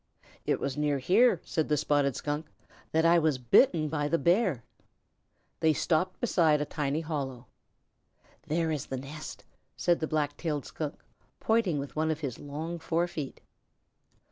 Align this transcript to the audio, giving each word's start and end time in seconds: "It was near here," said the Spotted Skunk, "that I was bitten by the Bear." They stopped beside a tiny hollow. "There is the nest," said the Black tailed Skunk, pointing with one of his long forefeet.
"It 0.47 0.59
was 0.59 0.77
near 0.79 0.97
here," 0.97 1.39
said 1.43 1.69
the 1.69 1.77
Spotted 1.77 2.15
Skunk, 2.15 2.47
"that 2.91 3.05
I 3.05 3.19
was 3.19 3.37
bitten 3.37 3.87
by 3.87 4.07
the 4.07 4.17
Bear." 4.17 4.63
They 5.59 5.73
stopped 5.73 6.19
beside 6.19 6.59
a 6.59 6.65
tiny 6.65 7.01
hollow. 7.01 7.45
"There 8.47 8.71
is 8.71 8.87
the 8.87 8.97
nest," 8.97 9.45
said 9.77 9.99
the 9.99 10.07
Black 10.07 10.37
tailed 10.37 10.65
Skunk, 10.65 10.99
pointing 11.39 11.77
with 11.77 11.95
one 11.95 12.09
of 12.09 12.21
his 12.21 12.39
long 12.39 12.79
forefeet. 12.79 13.41